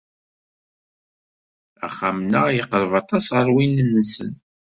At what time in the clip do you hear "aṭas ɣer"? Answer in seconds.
3.01-3.47